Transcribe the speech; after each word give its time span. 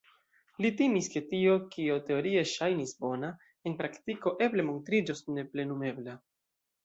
Li 0.65 0.69
timis, 0.77 1.09
ke 1.15 1.21
tio, 1.33 1.57
kio 1.75 1.97
teorie 2.07 2.41
ŝajnis 2.53 2.95
bona, 3.05 3.29
en 3.71 3.77
praktiko 3.83 4.33
eble 4.47 4.67
montriĝos 4.71 5.23
neplenumebla. 5.39 6.17